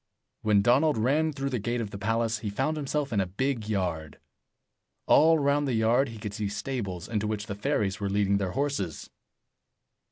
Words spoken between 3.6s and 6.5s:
yard. All round the yard he could see